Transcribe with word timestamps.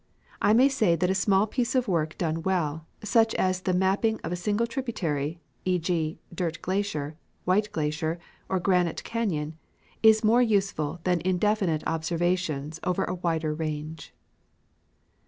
I 0.41 0.53
may 0.53 0.67
say 0.67 0.95
that 0.95 1.11
a 1.11 1.13
small 1.13 1.45
piece 1.45 1.75
of 1.75 1.87
work 1.87 2.17
done 2.17 2.41
well, 2.41 2.87
such 3.03 3.35
as 3.35 3.61
the 3.61 3.71
mapping 3.75 4.19
of 4.23 4.31
a 4.31 4.35
single 4.35 4.65
tributary— 4.65 5.37
e. 5.71 5.77
g., 5.77 6.17
Dirt 6.33 6.59
glacier, 6.63 7.17
White 7.45 7.71
glacier, 7.71 8.17
or 8.49 8.59
Granite 8.59 9.03
canyon— 9.03 9.59
is 10.09 10.23
more 10.23 10.41
useful 10.41 11.01
than 11.03 11.21
indefinite 11.21 11.83
observations 11.85 12.79
over 12.83 13.03
a 13.03 13.13
wider 13.13 13.53
range. 13.53 14.11